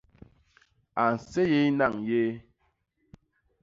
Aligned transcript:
A 1.01 1.03
nséyéé 1.13 1.67
nañ 1.77 1.93
yéé. 2.07 2.31